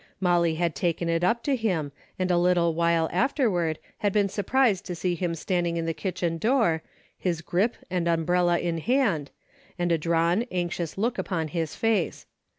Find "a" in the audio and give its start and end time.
2.31-2.37, 9.91-9.99